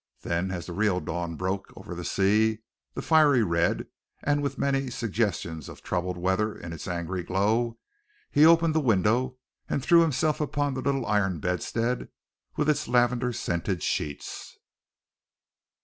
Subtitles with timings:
[0.23, 2.63] Then, as the real dawn broke over the sea,
[2.95, 3.85] a fiery red,
[4.23, 7.77] and with many suggestions of troubled weather in its angry glow,
[8.31, 9.37] he opened the window
[9.69, 12.09] and threw himself upon the little iron bedstead
[12.55, 14.57] with its lavender scented sheets.